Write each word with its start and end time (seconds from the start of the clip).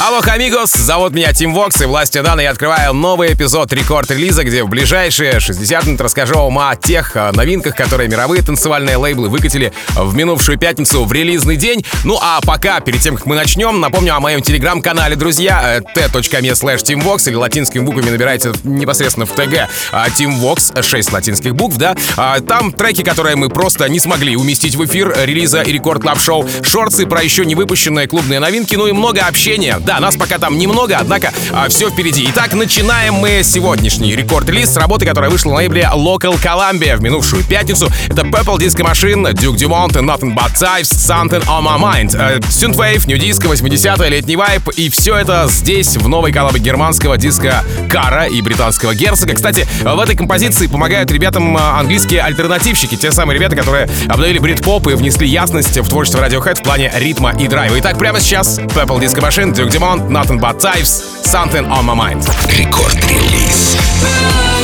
Алло, 0.00 0.20
амигос, 0.24 0.74
зовут 0.74 1.12
меня 1.12 1.32
Тим 1.32 1.52
Вокс, 1.52 1.80
и 1.80 1.84
властью 1.84 2.22
данной 2.22 2.44
я 2.44 2.50
открываю 2.50 2.94
новый 2.94 3.32
эпизод 3.32 3.72
рекорд-релиза, 3.72 4.44
где 4.44 4.62
в 4.62 4.68
ближайшие 4.68 5.40
60 5.40 5.86
минут 5.86 6.00
расскажу 6.00 6.34
вам 6.34 6.56
о 6.60 6.76
тех 6.76 7.16
э, 7.16 7.32
новинках, 7.32 7.74
которые 7.74 8.08
мировые 8.08 8.42
танцевальные 8.42 8.96
лейблы 8.96 9.28
выкатили 9.28 9.72
в 9.96 10.14
минувшую 10.14 10.56
пятницу 10.56 11.04
в 11.04 11.12
релизный 11.12 11.56
день. 11.56 11.84
Ну 12.04 12.16
а 12.22 12.40
пока, 12.42 12.78
перед 12.78 13.00
тем, 13.00 13.16
как 13.16 13.26
мы 13.26 13.34
начнем, 13.34 13.80
напомню 13.80 14.14
о 14.14 14.20
моем 14.20 14.40
телеграм-канале, 14.40 15.16
друзья, 15.16 15.80
t.me 15.96 16.52
slash 16.52 16.84
teamvox 16.84 17.28
или 17.28 17.34
латинскими 17.34 17.82
буквами 17.82 18.10
набирайте 18.10 18.52
непосредственно 18.62 19.26
в 19.26 19.30
ТГ 19.30 19.68
Teamvox, 19.90 20.80
6 20.80 21.12
латинских 21.12 21.56
букв, 21.56 21.76
да. 21.76 21.96
А, 22.16 22.38
там 22.38 22.70
треки, 22.70 23.02
которые 23.02 23.34
мы 23.34 23.48
просто 23.48 23.88
не 23.88 23.98
смогли 23.98 24.36
уместить 24.36 24.76
в 24.76 24.84
эфир 24.84 25.12
релиза 25.24 25.62
и 25.62 25.72
рекорд 25.72 26.02
клаб 26.02 26.20
шоу 26.20 26.48
шорты 26.62 27.04
про 27.06 27.20
еще 27.20 27.44
не 27.44 27.56
выпущенные 27.56 28.06
клубные 28.06 28.38
новинки, 28.38 28.76
ну 28.76 28.86
и 28.86 28.92
много 28.92 29.22
общения. 29.22 29.76
Да, 29.88 30.00
нас 30.00 30.18
пока 30.18 30.36
там 30.36 30.58
немного, 30.58 30.98
однако 31.00 31.32
а, 31.50 31.66
все 31.70 31.88
впереди. 31.88 32.26
Итак, 32.28 32.52
начинаем 32.52 33.14
мы 33.14 33.40
сегодняшний 33.42 34.14
рекорд-лист 34.14 34.74
с 34.74 34.76
работы, 34.76 35.06
которая 35.06 35.30
вышла 35.30 35.52
на 35.52 35.56
лейбле 35.56 35.88
Local 35.90 36.38
Columbia 36.38 36.98
в 36.98 37.00
минувшую 37.00 37.42
пятницу. 37.42 37.88
Это 38.06 38.20
Purple 38.20 38.58
Disco 38.58 38.84
Machine, 38.84 39.32
Duke 39.32 39.56
Dumont, 39.56 39.92
Nothing 39.92 40.36
But 40.36 40.52
Types, 40.60 40.92
Something 40.92 41.42
On 41.46 41.62
My 41.62 41.80
Mind. 41.80 42.14
Э, 42.14 42.38
Synthwave, 42.50 43.06
New 43.06 43.16
Disco, 43.16 43.50
80-е, 43.50 44.10
летний 44.10 44.36
вайп. 44.36 44.68
И 44.76 44.90
все 44.90 45.16
это 45.16 45.46
здесь, 45.48 45.96
в 45.96 46.06
новой 46.06 46.32
коллабе 46.32 46.60
германского 46.60 47.16
диска 47.16 47.64
Кара 47.88 48.26
и 48.26 48.42
британского 48.42 48.94
Герцога. 48.94 49.36
Кстати, 49.36 49.66
в 49.82 49.98
этой 49.98 50.16
композиции 50.16 50.66
помогают 50.66 51.10
ребятам 51.10 51.56
э, 51.56 51.60
английские 51.60 52.20
альтернативщики. 52.20 52.94
Те 52.94 53.10
самые 53.10 53.38
ребята, 53.38 53.56
которые 53.56 53.88
обновили 54.06 54.38
брит-поп 54.38 54.88
и 54.88 54.92
внесли 54.92 55.26
ясность 55.26 55.78
в 55.78 55.88
творчество 55.88 56.22
Radiohead 56.22 56.56
в 56.56 56.62
плане 56.62 56.92
ритма 56.94 57.32
и 57.38 57.48
драйва. 57.48 57.80
Итак, 57.80 57.96
прямо 57.96 58.20
сейчас 58.20 58.58
Purple 58.58 59.00
Disco 59.00 59.26
Machine, 59.26 59.54
Duke 59.54 59.77
Dumont, 59.77 60.09
Nothing 60.09 60.39
But 60.39 60.59
Types, 60.59 60.89
Something 61.29 61.65
On 61.65 61.85
My 61.85 61.93
Mind. 61.93 62.23
Рекорд-релиз. 62.57 64.56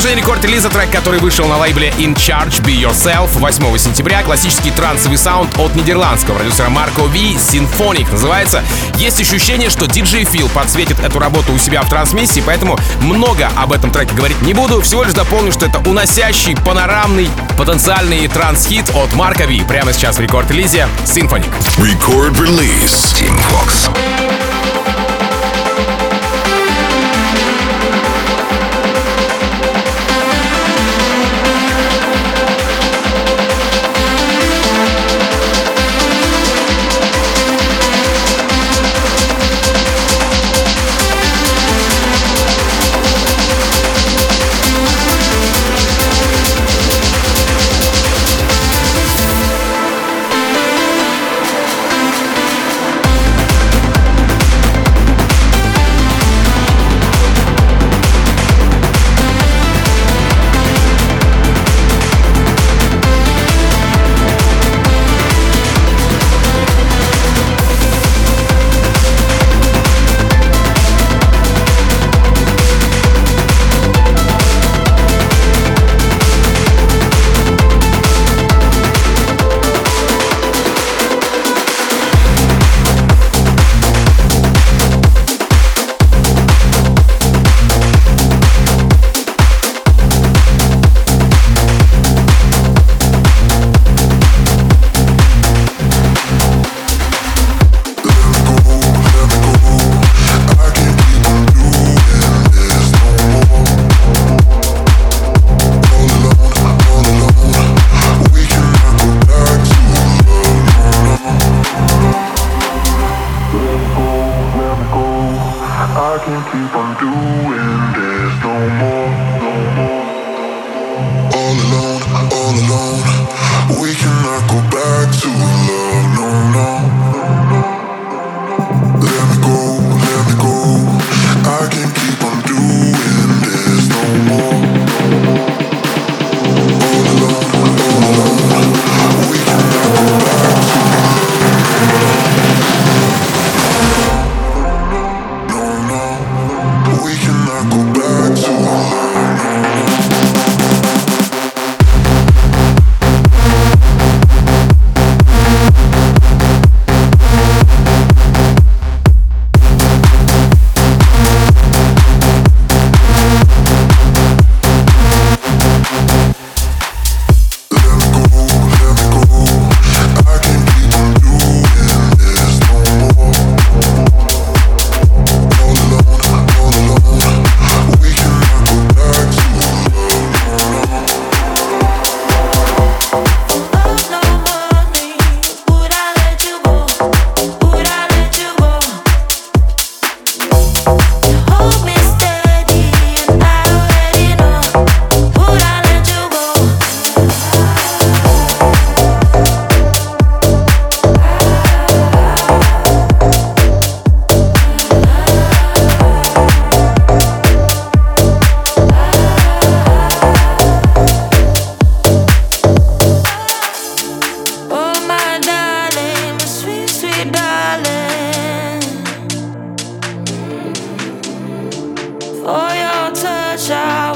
продолжение 0.00 0.24
рекорд-релиза 0.24 0.70
трек, 0.70 0.90
который 0.90 1.20
вышел 1.20 1.46
на 1.46 1.58
лейбле 1.58 1.90
In 1.98 2.14
Charge 2.14 2.62
Be 2.62 2.74
Yourself 2.74 3.38
8 3.38 3.76
сентября. 3.76 4.22
Классический 4.22 4.70
трансовый 4.70 5.18
саунд 5.18 5.58
от 5.58 5.74
нидерландского 5.74 6.36
продюсера 6.36 6.70
Марко 6.70 7.02
Ви, 7.02 7.34
Symphonic 7.34 8.10
называется. 8.10 8.64
Есть 8.94 9.20
ощущение, 9.20 9.68
что 9.68 9.86
диджей 9.86 10.24
Фил 10.24 10.48
подсветит 10.48 11.00
эту 11.00 11.18
работу 11.18 11.52
у 11.52 11.58
себя 11.58 11.82
в 11.82 11.90
трансмиссии, 11.90 12.42
поэтому 12.46 12.78
много 13.02 13.50
об 13.58 13.74
этом 13.74 13.90
треке 13.90 14.14
говорить 14.14 14.40
не 14.40 14.54
буду. 14.54 14.80
Всего 14.80 15.02
лишь 15.02 15.12
дополню, 15.12 15.52
что 15.52 15.66
это 15.66 15.86
уносящий, 15.86 16.56
панорамный, 16.56 17.28
потенциальный 17.58 18.26
транс-хит 18.26 18.88
от 18.94 19.12
Марка 19.12 19.44
Ви. 19.44 19.62
Прямо 19.68 19.92
сейчас 19.92 20.16
в 20.16 20.20
рекорд-релизе 20.20 20.88
Symphonic. 21.04 21.52
Record 21.76 22.38
Release. 22.38 23.12
Team 23.18 23.38
Fox. 23.50 23.90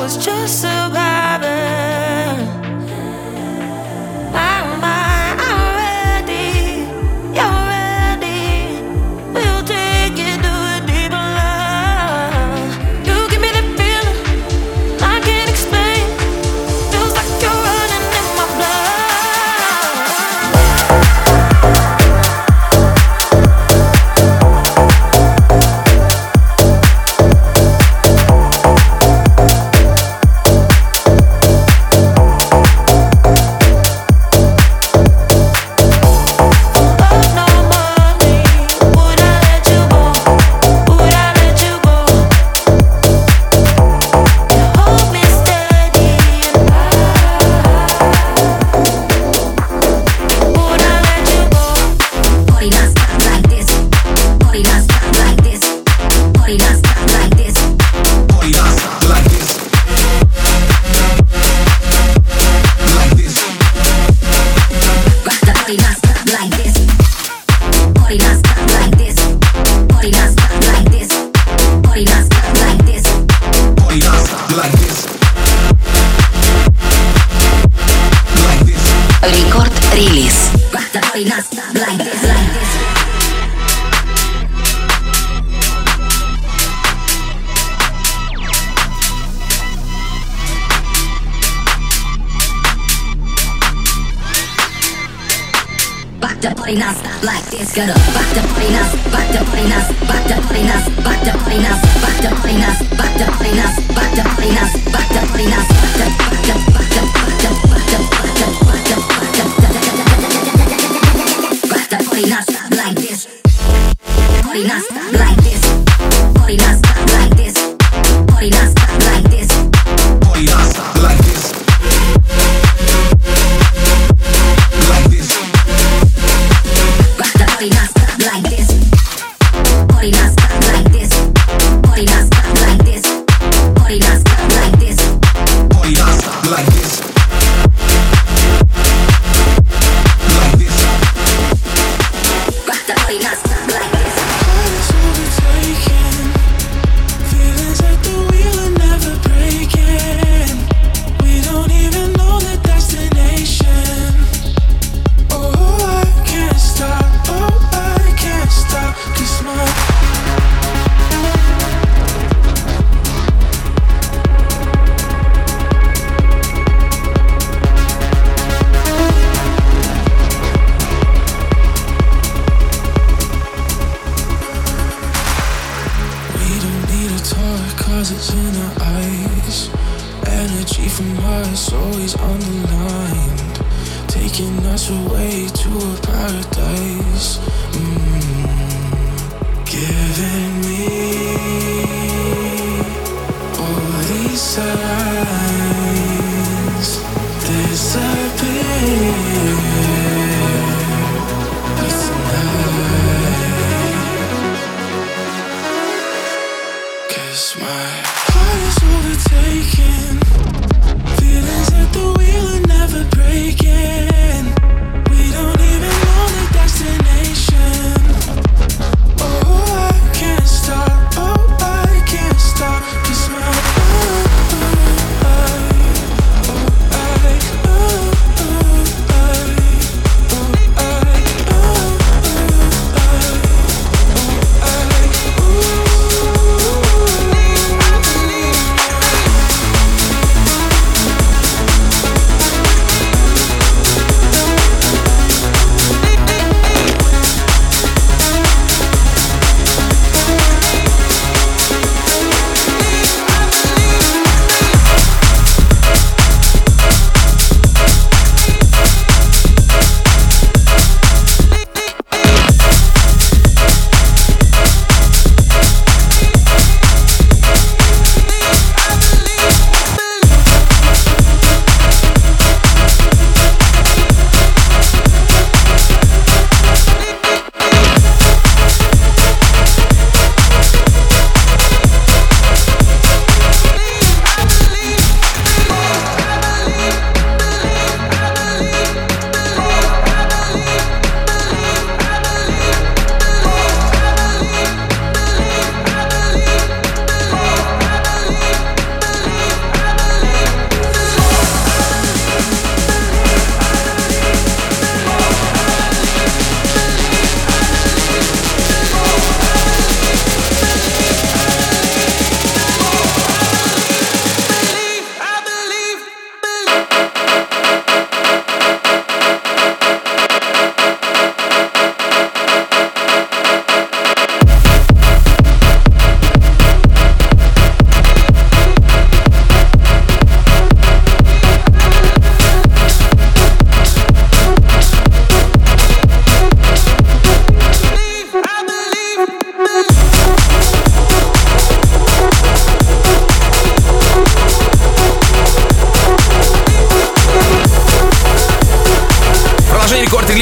was 0.04 0.18
just 0.18 0.64
a 0.64 0.73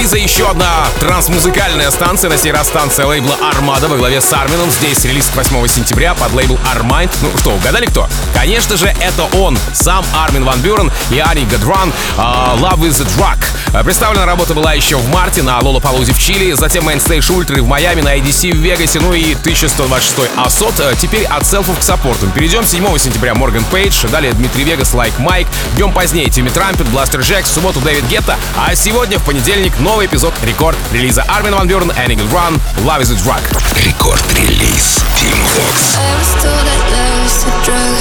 Record 0.02 0.08
Release 0.08 0.14
'а 0.14 0.16
еще 0.16 0.48
одна 0.48 0.86
трансмузыкальная 0.98 1.90
станция, 1.90 2.28
на 2.28 2.36
сей 2.36 2.50
раз 2.50 2.68
станция 2.68 3.06
лейбла 3.06 3.36
Armada 3.40 3.88
во 3.88 3.96
главе 3.96 4.20
с 4.20 4.32
Армином. 4.32 4.70
Здесь 4.70 5.04
релиз 5.04 5.30
8 5.34 5.66
сентября 5.68 6.14
подлейбл 6.14 6.58
Armind. 6.74 7.10
Ну 7.22 7.28
что, 7.38 7.50
угадали 7.50 7.86
кто? 7.86 8.08
Конечно 8.34 8.76
же, 8.76 8.86
это 8.86 9.24
он, 9.36 9.58
сам 9.72 10.04
Армин 10.14 10.44
Ван 10.44 10.60
Бюрен 10.60 10.90
и 11.10 11.18
Anne 11.18 11.44
Gudrun 11.44 11.92
uh, 12.16 12.58
Love 12.58 12.80
is 12.80 13.00
a 13.00 13.06
Drug. 13.16 13.38
А, 13.72 13.84
Представлена 13.84 14.26
работа 14.26 14.54
была 14.54 14.74
еще 14.74 14.96
в 14.96 15.08
марте 15.08 15.42
на 15.42 15.58
Лоллапалузе 15.60 16.12
в 16.12 16.18
Чили, 16.18 16.52
затем 16.52 16.88
Mainstage 16.88 17.32
Ультра 17.32 17.62
в 17.62 17.66
Майами, 17.66 18.00
на 18.00 18.16
EDC 18.16 18.52
в 18.52 18.56
Вегасе, 18.56 19.00
ну 19.00 19.14
и 19.14 19.34
1126 19.34 20.30
ASOT. 20.36 20.80
А 20.80 20.94
Теперь 20.94 21.24
от 21.24 21.46
self 21.46 21.64
'ов 21.64 21.78
к 21.78 21.82
support 21.82 22.13
'ам. 22.13 22.30
Перейдем 22.32 22.66
7 22.66 22.98
сентября 22.98 23.34
Морган 23.34 23.64
Пейдж, 23.64 24.06
далее 24.08 24.32
Дмитрий 24.32 24.64
Вегас, 24.64 24.92
Лайк 24.94 25.18
Майк, 25.18 25.46
днем 25.76 25.92
позднее 25.92 26.28
Тимми 26.28 26.48
Трампет, 26.48 26.86
Бластер 26.88 27.20
Джек, 27.20 27.44
в 27.44 27.48
субботу 27.48 27.80
Дэвид 27.80 28.04
Гетта, 28.08 28.36
а 28.56 28.74
сегодня 28.74 29.18
в 29.18 29.24
понедельник 29.24 29.78
новый 29.91 30.05
эпизод 30.07 30.33
рекорд 30.43 30.77
релиза 30.91 31.23
Армин 31.27 31.55
Ван 31.55 31.67
Бюрен, 31.67 31.91
Энигл 31.91 32.27
Ран, 32.33 32.59
Love 32.85 33.01
is 33.01 33.11
a 33.11 33.15
Drug. 33.23 33.41
Рекорд-релиз 33.85 35.03
Team 35.17 35.39
Vox. 35.55 35.97
I 35.97 36.13
was 36.19 36.31
told 36.43 36.63
that 36.69 36.81
love's 36.93 37.37
a 37.43 37.53
drug. 37.65 37.97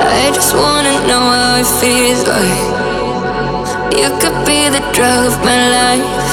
I 0.00 0.30
just 0.32 0.54
wanna 0.54 0.94
know 1.06 1.24
how 1.32 1.60
it 1.60 1.66
feels 1.80 2.26
like. 2.26 2.68
You 4.00 4.10
could 4.20 4.38
be 4.46 4.68
the 4.68 4.82
drug 4.92 5.26
of 5.26 5.36
my 5.44 5.58
life. 5.78 6.28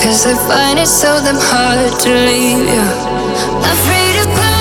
Cause 0.00 0.26
I 0.26 0.34
find 0.48 0.78
it 0.78 0.88
so 0.88 1.20
damn 1.24 1.36
hard 1.36 1.92
to 2.00 2.10
leave 2.28 2.66
you. 2.74 2.86
Afraid 3.74 4.14
to 4.20 4.55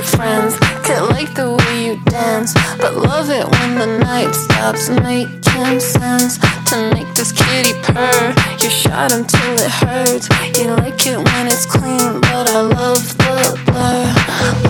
your 0.00 0.08
friends. 0.16 0.56
Could 0.84 1.10
like 1.10 1.34
the 1.34 1.52
way 1.52 1.86
you 1.86 1.96
dance 2.04 2.54
But 2.78 2.96
love 2.96 3.28
it 3.28 3.46
when 3.46 3.78
the 3.78 3.98
night 3.98 4.32
stops. 4.32 4.88
Making 4.88 5.80
sense 5.80 6.38
To 6.70 6.76
make 6.94 7.12
this 7.14 7.32
kitty 7.32 7.74
purr. 7.82 8.34
You 8.60 8.70
shot 8.70 9.12
until 9.12 9.54
it 9.66 9.70
hurts. 9.82 10.26
You 10.58 10.70
like 10.82 11.06
it 11.06 11.18
when 11.18 11.46
it's 11.46 11.66
clean 11.66 12.20
But 12.20 12.50
I 12.50 12.60
love 12.60 13.04
the 13.18 13.36
blur. 13.66 14.04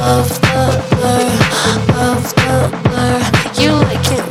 Love 0.03 0.31
the 0.47 0.65
blur. 0.91 1.29
Love 1.95 2.27
the 2.41 2.55
blur. 2.83 3.63
You 3.63 3.73
like 3.73 4.07
it 4.19 4.30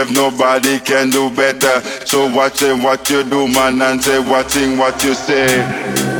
yourself, 0.00 0.10
nobody 0.16 0.78
can 0.80 1.10
do 1.10 1.30
better. 1.30 1.80
So 2.06 2.32
watching 2.34 2.82
what 2.82 3.08
you 3.10 3.22
do, 3.24 3.48
man, 3.48 3.80
and 3.82 4.02
say 4.02 4.18
watching 4.18 4.78
what 4.78 5.02
you 5.04 5.14
say. 5.14 5.46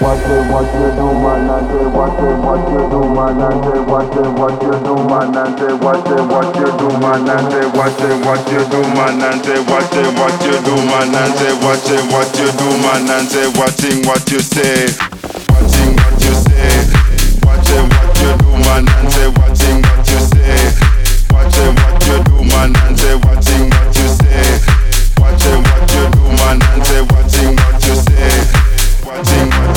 Watching 0.01 0.49
what 0.53 0.69
you 0.75 0.89
do, 0.97 1.09
man, 1.21 1.49
and 1.49 1.67
say 1.69 1.87
watching 1.89 2.39
what 2.45 2.61
you 2.69 2.83
do, 2.91 3.01
man, 3.15 3.41
and 3.41 3.65
say 3.65 3.81
watching 3.81 4.35
what 4.37 4.63
you 4.63 4.73
do, 4.85 4.95
man, 5.09 5.37
and 5.37 5.59
say 5.59 5.73
watching 5.81 6.29
what 6.29 6.57
you 6.57 6.69
do, 6.77 6.89
man, 7.01 7.29
and 7.29 7.53
say 7.53 7.67
watching 7.73 8.21
what 8.25 8.43
you 8.53 8.63
do, 8.69 8.81
man, 8.95 9.23
and 9.23 9.41
say 9.45 9.61
watching 9.65 10.13
what 10.17 10.37
you 10.45 10.57
do, 10.65 10.75
man, 10.89 11.15
and 11.15 11.35
say 11.37 11.53
watching 11.65 12.05
what 12.13 12.29
you 12.37 12.49
do, 12.53 12.69
man, 12.85 13.11
and 13.11 13.29
say 13.29 13.47
watching 13.57 13.99
what 14.07 14.25
you 14.31 14.41
say, 14.41 14.89
watching 15.49 15.93
what 15.97 16.17
you 16.21 16.35
say, 16.37 16.73
watching 17.45 17.87
what 17.89 18.13
you 18.21 18.31
do, 18.41 18.51
man, 18.61 18.85
and 18.89 19.09
say 19.13 19.29
watching 19.41 19.79
what 19.83 20.05
you 20.09 20.21
say, 20.33 20.90
man, 22.61 22.77
and 22.87 22.99
say 22.99 23.15
watching 23.15 23.71
what 23.71 23.97
you 23.97 24.09
say, 24.21 24.61
watching 25.19 25.63
what 25.65 25.93
you 25.93 26.05
do, 26.13 26.23
man, 26.41 26.59
and 26.73 26.85
say 26.87 27.01
watching 27.01 27.57
what 27.57 27.87
you 27.87 27.95
say, 27.95 28.33
watching 29.05 29.49
what 29.49 29.70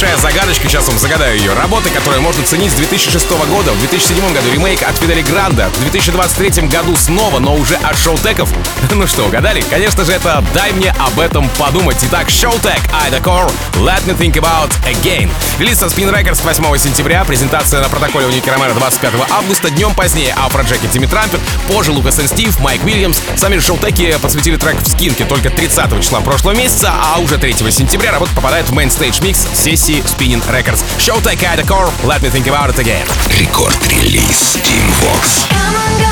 небольшая 0.00 0.16
загадочка, 0.51 0.69
сейчас 0.69 0.87
вам 0.87 0.99
загадаю 0.99 1.37
ее. 1.37 1.53
Работы, 1.53 1.89
которые 1.91 2.19
можно 2.19 2.43
ценить 2.43 2.71
с 2.71 2.75
2006 2.75 3.29
года, 3.49 3.71
в 3.71 3.79
2007 3.79 4.33
году 4.33 4.51
ремейк 4.51 4.83
от 4.83 4.97
Фидели 4.97 5.21
Гранда, 5.21 5.69
в 5.69 5.79
2023 5.79 6.67
году 6.67 6.97
снова, 6.97 7.39
но 7.39 7.55
уже 7.55 7.75
от 7.75 7.97
Шоутеков. 7.97 8.49
Ну 8.93 9.07
что, 9.07 9.25
угадали? 9.25 9.61
Конечно 9.69 10.03
же, 10.03 10.11
это 10.11 10.43
«Дай 10.53 10.73
мне 10.73 10.93
об 10.99 11.19
этом 11.19 11.49
подумать». 11.57 11.97
Итак, 12.03 12.27
Showtek, 12.27 12.79
Ida 13.07 13.21
Core, 13.21 13.51
Let 13.75 14.03
Me 14.05 14.15
Think 14.17 14.33
About 14.33 14.71
Again. 14.85 15.29
Релиз 15.57 15.79
со 15.79 15.85
Spin 15.85 16.13
Records 16.13 16.43
8 16.43 16.77
сентября, 16.77 17.23
презентация 17.23 17.81
на 17.81 17.89
протоколе 17.89 18.25
у 18.27 18.29
Ники 18.29 18.49
Ромеро 18.49 18.73
25 18.73 19.13
августа, 19.31 19.69
днем 19.69 19.95
позднее 19.95 20.35
Афроджеки 20.37 20.87
Тимми 20.87 21.05
Трампет, 21.05 21.39
позже 21.67 21.91
Лукас 21.91 22.19
и 22.19 22.27
Стив, 22.27 22.59
Майк 22.59 22.83
Уильямс. 22.83 23.17
Сами 23.37 23.57
Шоутеки 23.59 24.17
подсветили 24.21 24.57
трек 24.57 24.77
в 24.81 24.87
скинке 24.87 25.23
только 25.23 25.49
30 25.49 26.03
числа 26.03 26.19
прошлого 26.19 26.53
месяца, 26.53 26.91
а 26.93 27.19
уже 27.19 27.37
3 27.37 27.53
сентября 27.71 28.11
работа 28.11 28.33
попадает 28.35 28.67
в 28.67 28.73
мейнстейдж 28.73 29.21
микс 29.21 29.47
сессии 29.53 30.03
Spinning 30.03 30.40
Records. 30.40 30.82
Showtek, 30.98 31.44
Ida 31.44 31.62
Core, 31.64 31.90
Let 32.04 32.22
Me 32.22 32.30
Think 32.30 32.46
About 32.46 32.70
It 32.70 32.78
Again. 32.78 33.06
Рекорд-релиз 33.38 34.56
Team 34.62 34.86
Vox. 35.00 36.09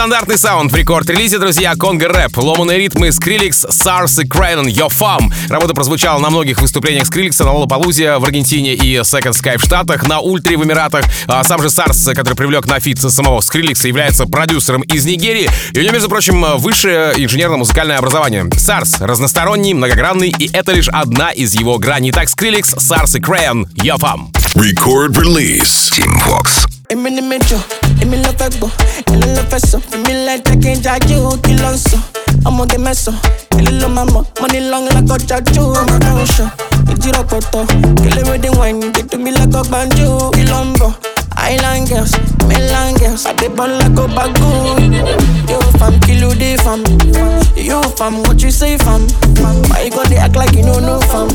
Нестандартный 0.00 0.38
саунд 0.38 0.72
в 0.72 0.74
Record 0.74 0.98
Release 0.98 1.26
'е, 1.26 1.38
друзья, 1.38 1.74
Конго 1.74 2.08
Рэп, 2.08 2.38
ломаные 2.38 2.78
ритмы, 2.78 3.08
Skrillex, 3.08 3.68
Sarz 3.68 4.24
и 4.24 4.26
Crayon, 4.26 4.66
Yo 4.66 4.88
Fam. 4.88 5.30
Работа 5.50 5.74
прозвучала 5.74 6.18
на 6.18 6.30
многих 6.30 6.62
выступлениях 6.62 7.04
Скриликса 7.04 7.44
на 7.44 7.52
Лоллапалузе 7.52 8.16
в 8.16 8.24
Аргентине 8.24 8.72
и 8.72 8.96
Second 9.00 9.32
Sky 9.32 9.58
в 9.58 9.62
Штатах, 9.62 10.08
на 10.08 10.20
Ультре 10.20 10.56
в 10.56 10.64
Эмиратах. 10.64 11.04
А 11.26 11.44
сам 11.44 11.60
же 11.60 11.68
Sarz, 11.68 12.14
который 12.14 12.32
привлек 12.32 12.64
на 12.64 12.80
feat 12.80 12.98
самого 12.98 13.42
Скриликса, 13.42 13.88
является 13.88 14.24
продюсером 14.24 14.80
из 14.80 15.04
Нигерии. 15.04 15.50
И 15.74 15.78
у 15.80 15.82
него, 15.82 15.92
между 15.92 16.08
прочим, 16.08 16.46
высшее 16.56 17.12
инженерно-музыкальное 17.18 17.98
образование. 17.98 18.44
Sarz 18.44 19.04
разносторонний, 19.04 19.74
многогранный, 19.74 20.30
и 20.30 20.48
это 20.54 20.72
лишь 20.72 20.88
одна 20.88 21.30
из 21.30 21.52
его 21.52 21.76
граней. 21.76 22.10
Итак, 22.10 22.28
Skrillex, 22.28 22.78
Sarz 22.78 23.18
и 23.18 23.20
Crayon, 23.20 23.66
Yo 23.74 23.98
Fam. 23.98 24.32
Record 24.54 25.18
release. 25.18 25.90
Tim 25.90 26.18
Vox. 26.26 26.69
Èmi 26.90 27.10
ni 27.10 27.20
méjọ, 27.22 27.58
èmi 28.02 28.16
ló 28.24 28.30
fẹ́ 28.38 28.48
gbọ́, 28.58 28.70
èmi 29.12 29.26
ló 29.36 29.42
fẹ́ 29.50 29.60
sọ, 29.70 29.78
èmi 29.94 30.12
lẹ́jẹ̀ 30.26 30.56
kí 30.62 30.68
n 30.74 30.82
jájú 30.84 31.18
kí 31.44 31.52
ló 31.62 31.70
ń 31.72 31.76
sọ. 31.88 31.98
Ọmọge 32.48 32.78
mẹ́sàn, 32.78 33.14
èlé 33.58 33.70
ló 33.80 33.88
máa 33.88 34.04
mọ̀, 34.12 34.24
mo 34.40 34.46
ní 34.52 34.60
long 34.70 34.86
lákọjá 34.94 35.36
jù, 35.54 35.62
ọmọ 35.80 35.94
náà 36.04 36.14
ń 36.18 36.26
sọ. 36.36 36.44
Ìjírọ̀ 36.92 37.24
pọ̀tọ̀, 37.30 37.64
kéléré 38.02 38.50
wine, 38.58 38.86
dídú 38.94 39.16
mi 39.18 39.30
lẹ́kọ̀ọ́ 39.30 39.64
gbàǹjú, 39.68 40.08
kí 40.34 40.42
ló 40.50 40.58
ń 40.64 40.72
bọ̀. 40.80 40.92
Island 41.52 41.88
girls, 41.88 42.12
mainland 42.48 42.98
girls, 42.98 43.22
àdébọ̀n 43.30 43.70
lẹ́kọ̀ọ́ 43.80 44.14
bá 44.16 44.24
gùn. 44.36 44.92
Yo 45.50 45.58
fam, 45.78 45.94
kí 46.04 46.14
ló 46.20 46.28
dé 46.34 46.56
fam? 46.64 46.80
Yo 47.56 47.80
fam, 47.96 48.22
what 48.24 48.42
you 48.42 48.50
say 48.50 48.76
fam? 48.78 49.02
Why 49.70 49.84
you 49.84 49.90
gonna 49.90 50.16
act 50.24 50.36
like 50.36 50.52
you 50.56 50.62
know 50.64 51.00
fam? 51.10 51.28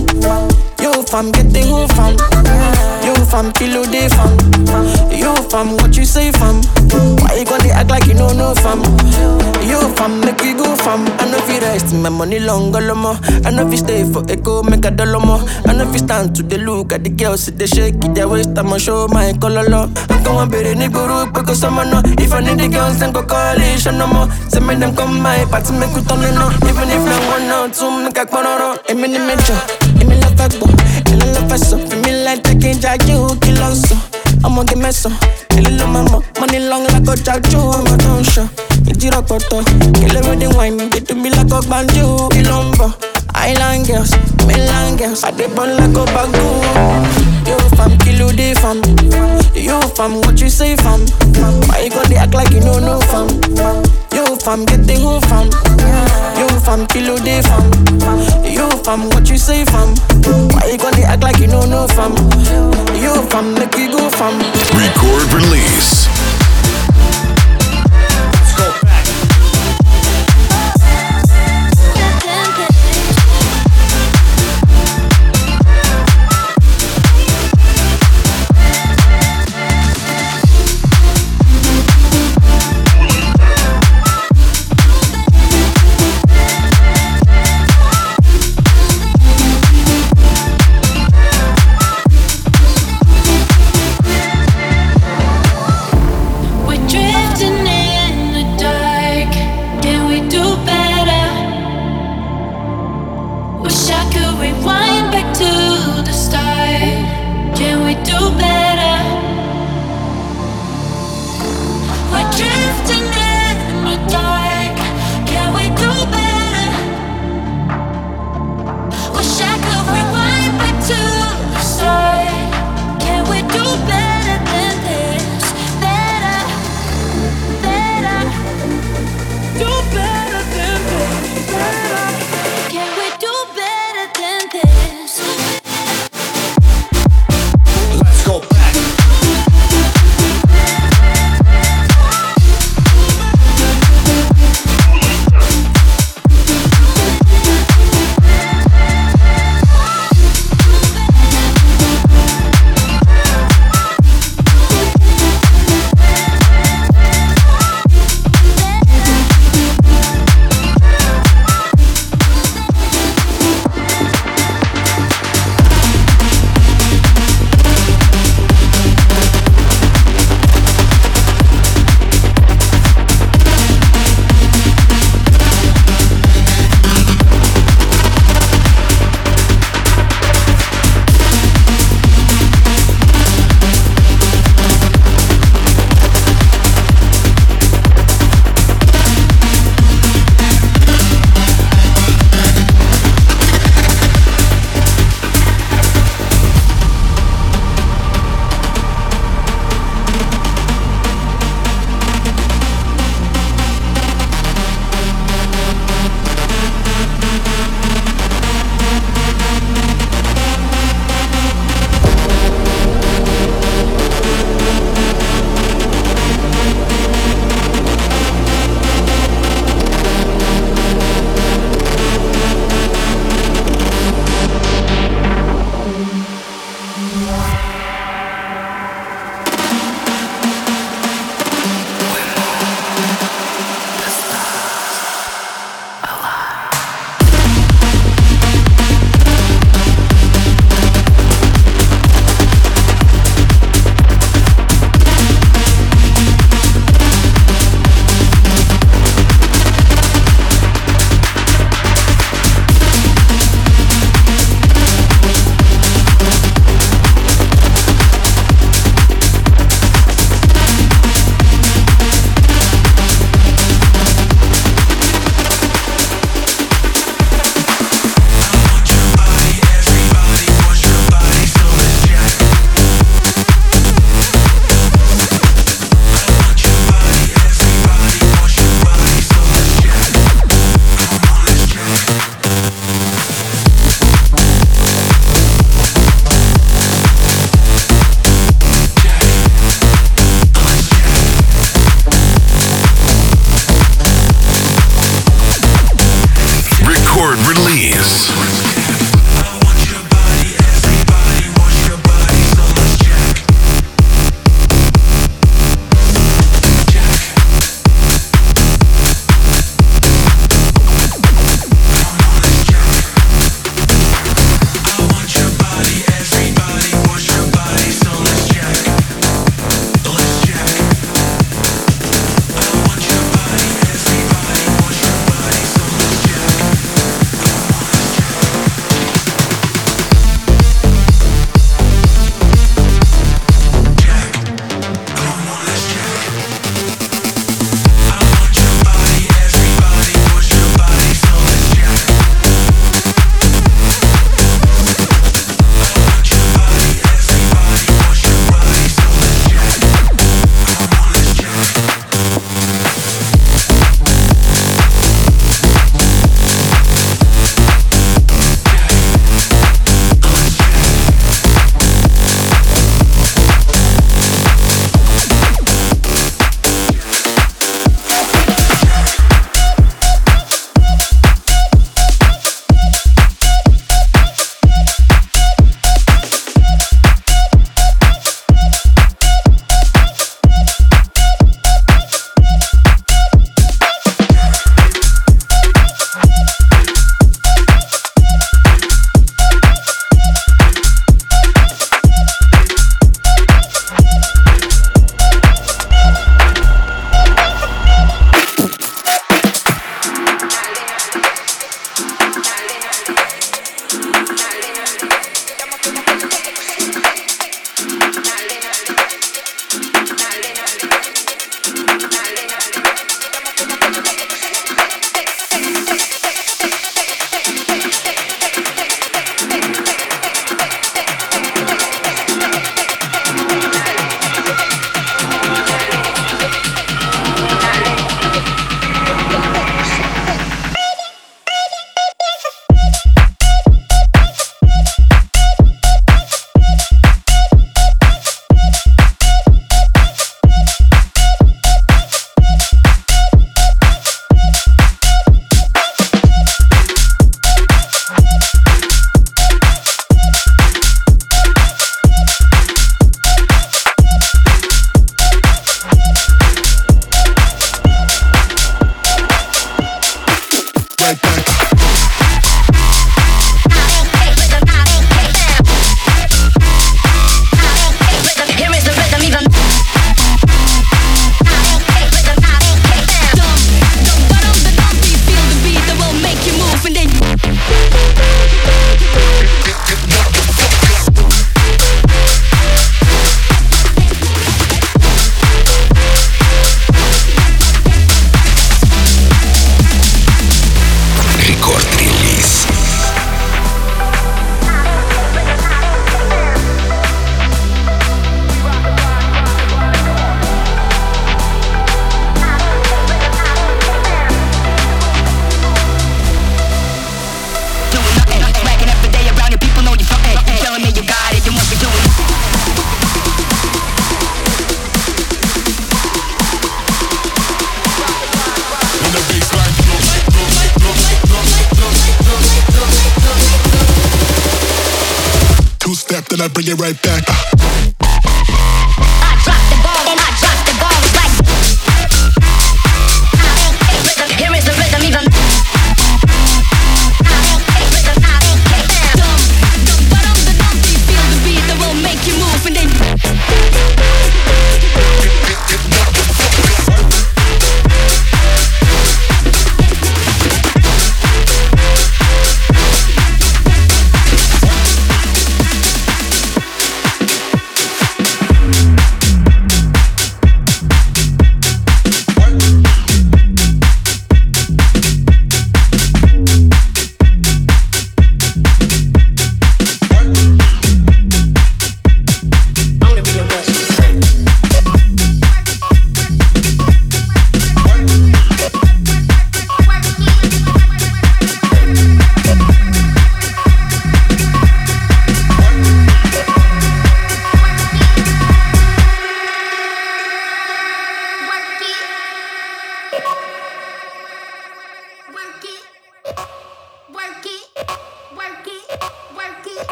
Yo 0.84 0.92
fam, 1.12 1.32
get 1.32 1.48
the 1.54 1.62
who 1.62 1.88
fam? 1.96 2.14
Yo 3.06 3.14
fam, 3.30 3.52
kilo 3.54 3.84
day 3.86 4.10
fam. 4.10 4.34
Yo 5.12 5.34
fam, 5.50 5.78
what 5.78 5.96
you 5.96 6.06
say 6.06 6.32
fam? 6.32 6.62
Why 7.22 7.36
you 7.40 7.46
gonna 7.46 7.70
act 7.70 7.90
like 7.90 8.06
you 8.08 8.14
know 8.16 8.54
fam? 8.56 8.82
Yo 9.70 9.80
fam, 9.96 10.20
make 10.22 10.42
you 10.42 10.58
go 10.58 10.76
fam. 10.76 11.06
I 11.20 11.30
know 11.30 11.40
fi 11.48 11.60
rest, 11.60 11.94
my 11.94 12.10
money 12.10 12.40
long 12.40 12.72
more. 12.72 13.18
I 13.46 13.52
know 13.52 13.70
fi 13.70 13.76
stay 13.78 14.04
for 14.12 14.24
echo, 14.30 14.64
make 14.64 14.86
a 14.86 14.92
dollar 14.92 15.20
more. 15.20 15.42
I 15.66 15.74
know 15.74 15.86
fi 15.92 15.98
stand 15.98 16.36
to 16.36 16.44
the 16.44 16.58
look 16.58 16.94
at 16.94 17.04
the 17.04 17.10
girls, 17.10 17.46
they 17.46 17.68
shake 17.68 17.96
it, 18.04 18.16
their 18.16 18.28
waist, 18.28 18.58
I'ma 18.58 18.78
show 18.78 19.08
my 19.08 19.34
color. 19.34 19.66
I'm 20.10 20.24
going 20.24 20.50
better 20.50 20.76
ni 20.76 20.88
guru, 20.88 21.32
because 21.32 21.60
someone 21.60 21.92
know. 21.92 22.02
If 22.18 22.34
I 22.34 22.42
need 22.42 22.60
the 22.60 22.68
girls, 22.70 23.00
then 23.00 23.12
go 23.14 23.24
call 23.24 23.56
it, 23.58 23.86
no 23.86 24.08
more. 24.08 24.30
Send 24.50 24.68
me 24.68 24.76
them 24.76 24.96
come 24.96 25.22
my 25.22 25.46
party, 25.46 25.74
make 25.74 25.94
we 25.94 26.02
turn 26.04 26.24
it 26.24 26.38
on. 26.38 26.54
Even 26.68 26.90
if 26.90 27.04
no 27.06 27.18
one 27.30 27.50
out, 27.54 27.74
two 27.74 27.90
make 28.04 28.18
a 28.18 28.26
corner. 28.26 28.78
I'm 28.90 29.04
in 29.04 29.12
the 29.14 29.95
give 30.06 30.10
me 30.10 30.16
love 30.22 30.42
agbo. 30.42 30.68
Ele 31.12 31.26
ló 31.34 31.42
fẹ́ 31.50 31.58
sọ, 31.58 31.78
fi 31.90 31.96
mi 32.04 32.12
láì 32.26 32.38
jẹ́ 32.44 32.60
kí 32.62 32.70
n 32.74 32.80
jájú 32.82 33.36
kí 33.42 33.52
ló 33.60 33.70
ń 33.72 33.76
sọ. 33.76 33.96
Ọmọ 34.44 34.62
gé 34.68 34.76
mẹ́sàn-án, 34.76 35.58
ele 35.58 35.70
ló 35.78 35.86
máa 35.88 36.04
mọ̀, 36.04 36.22
money 36.40 36.60
long 36.70 36.84
like 36.84 36.94
lákò 36.94 37.14
jájú 37.26 37.60
ọmọ 37.78 37.98
tó 37.98 38.12
ń 38.20 38.24
sọ. 38.34 38.44
Ìjírọ̀ 38.92 39.22
pọ̀tọ̀, 39.30 39.64
kele 39.94 40.20
rédí 40.22 40.48
wáìnì, 40.58 40.84
dídú 40.92 41.16
mi 41.16 41.30
lákò 41.30 41.62
gbàǹjú 41.68 42.30
kí 42.34 42.42
ló 42.44 42.62
ń 42.64 42.72
bọ̀. 42.78 42.92
Island 43.48 43.86
girls, 43.86 44.12
Milan 44.48 44.98
girls, 44.98 45.24
I 45.24 45.32
dey 45.32 45.46
Adébọ̀n 45.46 45.78
like 45.78 45.98
a 46.00 46.24
gún. 46.34 46.54
Yóò 47.46 47.76
fam 47.78 47.98
kill 47.98 48.18
ló 48.20 48.32
dé 48.32 48.54
fam? 48.56 48.82
Yóò 49.56 49.82
fam 49.96 50.22
what 50.22 50.40
you 50.42 50.50
say 50.50 50.76
fam? 50.78 51.02
Why 51.68 51.84
you 51.84 51.90
go 51.92 52.02
dey 52.10 52.18
act 52.18 52.34
like 52.34 52.50
you 52.52 52.62
know 52.62 52.80
no 52.80 53.00
fam. 53.02 53.28
You 54.36 54.42
fam, 54.42 54.66
get 54.66 54.84
the 54.86 54.96
who 54.96 55.22
fam. 55.32 55.48
You 56.36 56.48
fam, 56.68 56.82
you 56.92 57.16
the 57.16 57.40
fam. 57.48 58.44
You 58.44 58.70
fam, 58.84 59.10
what 59.12 59.30
you 59.30 59.38
say 59.38 59.64
fam? 59.64 59.96
Why 60.52 60.72
you 60.72 60.78
gonna 60.78 61.08
act 61.08 61.24
like 61.24 61.40
you 61.40 61.48
know 61.48 61.64
no 61.66 61.88
fam? 61.88 62.12
You 63.00 63.16
fam, 63.32 63.54
make 63.54 63.78
you 63.78 63.90
go 63.96 64.10
fam. 64.10 64.38
Record 64.76 65.32
release. 65.32 66.25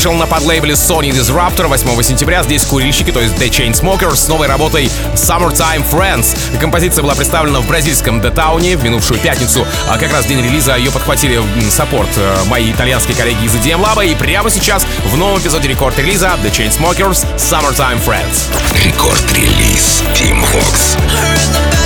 Вышел 0.00 0.14
на 0.14 0.26
подлейбле 0.26 0.72
Sony 0.72 1.10
Disruptor 1.10 1.66
8 1.66 2.02
сентября. 2.02 2.42
Здесь 2.42 2.64
курильщики, 2.64 3.12
то 3.12 3.20
есть 3.20 3.34
The 3.34 3.50
Chainsmokers, 3.50 4.16
с 4.16 4.28
новой 4.28 4.46
работой 4.46 4.90
Summertime 5.12 5.84
Friends. 5.92 6.34
Композиция 6.58 7.02
была 7.02 7.14
представлена 7.14 7.60
в 7.60 7.66
бразильском 7.66 8.18
Детауне 8.18 8.78
в 8.78 8.82
минувшую 8.82 9.20
пятницу. 9.20 9.66
А 9.90 9.98
как 9.98 10.10
раз 10.10 10.24
день 10.24 10.42
релиза 10.42 10.76
ее 10.76 10.90
подхватили 10.90 11.36
в 11.36 11.70
support 11.70 12.08
э, 12.16 12.44
мои 12.46 12.72
итальянские 12.72 13.14
коллеги 13.14 13.44
из 13.44 13.54
EDM 13.54 13.84
Lab. 13.84 14.10
И 14.10 14.14
прямо 14.14 14.48
сейчас 14.48 14.86
в 15.04 15.18
новом 15.18 15.38
эпизоде 15.38 15.68
Record 15.68 15.93
Release 15.93 16.22
'а 16.22 16.30
The 16.42 16.50
Chainsmokers 16.50 17.26
Summertime 17.36 17.98
Friends. 18.02 18.46
Record 18.82 19.33
Release. 19.33 20.02
Tim 20.14 20.42
Vox. 20.54 21.79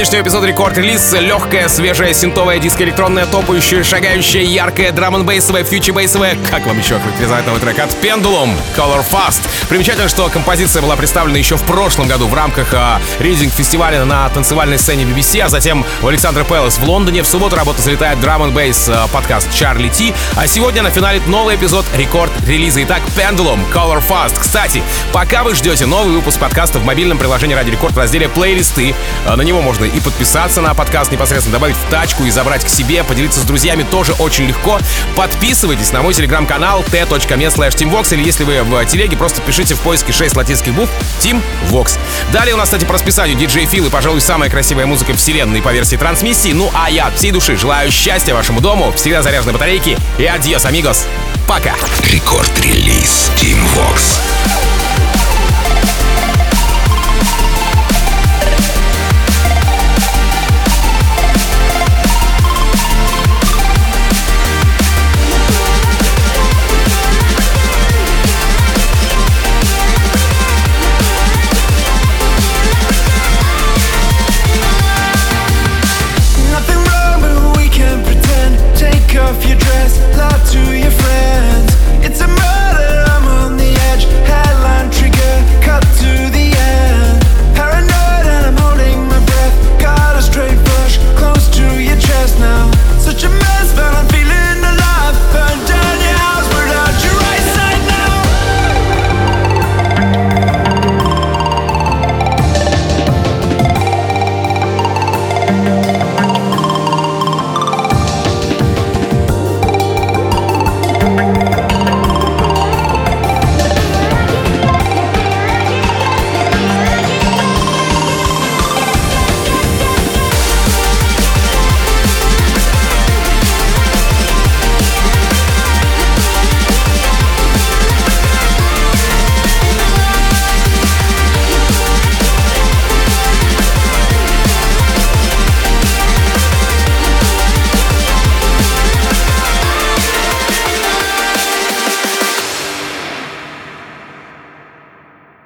Занавес 0.00 0.10
сегодняшнего 0.10 0.22
эпизода 0.22 0.46
Рекорд 0.46 0.78
Релиз. 0.78 1.12
Легкая, 1.12 1.68
свежая, 1.68 2.14
синтовая, 2.14 2.58
диско-электронная, 2.58 3.26
топающая, 3.26 3.82
шагающая, 3.82 4.42
яркая, 4.42 4.92
драм 4.92 5.14
н 5.14 5.26
бейсовая 5.26 5.62
фьючи 5.64 5.90
бейсовая 5.90 6.36
как 6.50 6.66
вам 6.66 6.78
еще 6.78 6.98
характеризовать 6.98 7.46
новый 7.46 7.60
трек 7.60 7.78
от 7.78 7.90
Pendulum, 8.02 8.50
Color 8.76 9.04
Fast. 9.10 9.40
Примечательно, 9.68 10.08
что 10.08 10.28
композиция 10.28 10.80
была 10.82 10.96
представлена 10.96 11.38
еще 11.38 11.56
в 11.56 11.62
прошлом 11.62 12.08
году 12.08 12.28
в 12.28 12.34
рамках 12.34 12.72
а, 12.72 13.00
ридинг 13.18 13.52
фестиваля 13.52 14.04
на 14.04 14.28
танцевальной 14.30 14.78
сцене 14.78 15.04
BBC, 15.04 15.40
а 15.40 15.48
затем 15.48 15.84
в 16.00 16.08
Александр 16.08 16.44
Пэлас 16.44 16.78
в 16.78 16.84
Лондоне. 16.84 17.22
В 17.22 17.26
субботу 17.26 17.56
работа 17.56 17.82
залетает 17.82 18.20
драм 18.20 18.42
н 18.42 18.52
бейс 18.52 18.88
а, 18.88 19.06
подкаст 19.08 19.52
Чарли 19.52 19.88
Ти, 19.88 20.14
а 20.36 20.46
сегодня 20.46 20.82
на 20.82 20.90
финале 20.90 21.20
новый 21.26 21.56
эпизод 21.56 21.84
Рекорд 21.94 22.32
Релиза. 22.46 22.82
Итак, 22.84 23.02
Pendulum, 23.16 23.60
Color 23.72 24.02
Fast. 24.08 24.38
Кстати, 24.40 24.82
пока 25.12 25.44
вы 25.44 25.54
ждете 25.54 25.84
новый 25.86 26.14
выпуск 26.14 26.38
подкаста 26.38 26.78
в 26.78 26.84
мобильном 26.84 27.18
приложении 27.18 27.54
Радио 27.54 27.70
Рекорд 27.70 27.94
в 27.94 27.98
разделе 27.98 28.28
плейлисты, 28.28 28.94
а, 29.26 29.36
на 29.36 29.42
него 29.42 29.60
можно 29.60 29.89
и 29.94 30.00
подписаться 30.00 30.60
на 30.60 30.74
подкаст 30.74 31.12
непосредственно, 31.12 31.54
добавить 31.54 31.76
в 31.76 31.90
тачку 31.90 32.24
и 32.24 32.30
забрать 32.30 32.64
к 32.64 32.68
себе, 32.68 33.04
поделиться 33.04 33.40
с 33.40 33.44
друзьями 33.44 33.82
тоже 33.82 34.12
очень 34.14 34.46
легко. 34.46 34.78
Подписывайтесь 35.16 35.92
на 35.92 36.02
мой 36.02 36.14
телеграм-канал 36.14 36.84
t.me 36.84 37.46
slash 37.48 37.76
timvox 37.76 38.14
или 38.14 38.22
если 38.22 38.44
вы 38.44 38.62
в 38.62 38.84
телеге, 38.86 39.16
просто 39.16 39.40
пишите 39.40 39.74
в 39.74 39.80
поиске 39.80 40.12
6 40.12 40.36
латинских 40.36 40.74
букв 40.74 40.92
Tim 41.20 41.40
Vox. 41.70 41.98
Далее 42.32 42.54
у 42.54 42.58
нас, 42.58 42.66
кстати, 42.68 42.84
по 42.84 42.94
расписанию 42.94 43.36
диджей 43.36 43.66
Фил 43.66 43.86
и, 43.86 43.90
пожалуй, 43.90 44.20
самая 44.20 44.50
красивая 44.50 44.86
музыка 44.86 45.14
вселенной 45.14 45.62
по 45.62 45.72
версии 45.72 45.96
трансмиссии. 45.96 46.52
Ну 46.52 46.70
а 46.74 46.90
я 46.90 47.06
от 47.06 47.16
всей 47.16 47.30
души 47.30 47.56
желаю 47.56 47.90
счастья 47.90 48.34
вашему 48.34 48.60
дому, 48.60 48.92
всегда 48.92 49.22
заряженной 49.22 49.52
батарейки 49.52 49.96
и 50.18 50.24
adiós, 50.24 50.64
amigos. 50.64 51.06
Пока! 51.46 51.74
Рекорд-релиз 52.04 53.30
Team 53.40 53.58
Vox. 53.76 54.79